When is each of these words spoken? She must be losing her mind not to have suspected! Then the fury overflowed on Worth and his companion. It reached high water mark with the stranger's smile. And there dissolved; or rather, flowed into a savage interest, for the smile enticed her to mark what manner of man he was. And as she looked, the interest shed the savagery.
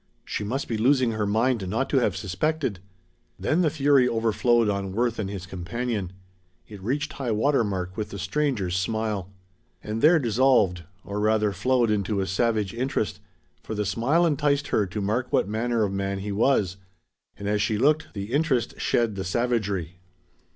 She 0.25 0.43
must 0.43 0.67
be 0.67 0.79
losing 0.79 1.11
her 1.11 1.27
mind 1.27 1.69
not 1.69 1.87
to 1.91 1.97
have 1.99 2.17
suspected! 2.17 2.79
Then 3.37 3.61
the 3.61 3.69
fury 3.69 4.09
overflowed 4.09 4.67
on 4.67 4.93
Worth 4.93 5.19
and 5.19 5.29
his 5.29 5.45
companion. 5.45 6.11
It 6.67 6.81
reached 6.81 7.13
high 7.13 7.29
water 7.29 7.63
mark 7.63 7.95
with 7.95 8.09
the 8.09 8.17
stranger's 8.17 8.75
smile. 8.75 9.29
And 9.83 10.01
there 10.01 10.17
dissolved; 10.17 10.85
or 11.05 11.19
rather, 11.19 11.51
flowed 11.51 11.91
into 11.91 12.19
a 12.19 12.25
savage 12.25 12.73
interest, 12.73 13.19
for 13.61 13.75
the 13.75 13.85
smile 13.85 14.25
enticed 14.25 14.69
her 14.69 14.87
to 14.87 15.01
mark 15.01 15.31
what 15.31 15.47
manner 15.47 15.83
of 15.83 15.93
man 15.93 16.17
he 16.17 16.31
was. 16.31 16.77
And 17.37 17.47
as 17.47 17.61
she 17.61 17.77
looked, 17.77 18.11
the 18.15 18.33
interest 18.33 18.79
shed 18.81 19.13
the 19.13 19.23
savagery. 19.23 19.99